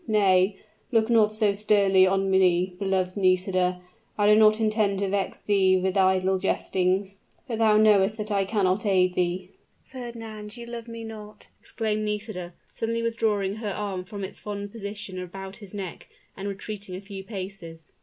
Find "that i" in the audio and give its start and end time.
8.17-8.43